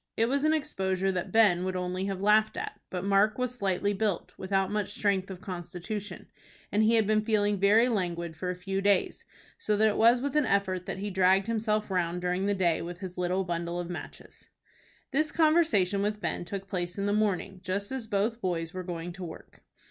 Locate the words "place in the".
16.67-17.13